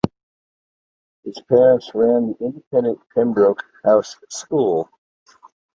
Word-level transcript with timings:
His 1.23 1.39
parents 1.47 1.91
ran 1.93 2.29
the 2.29 2.43
independent 2.47 3.01
Pembroke 3.13 3.63
House 3.85 4.15
School. 4.29 4.89